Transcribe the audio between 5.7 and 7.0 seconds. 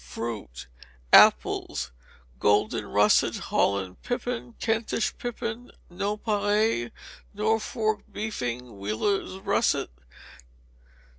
nonpareil,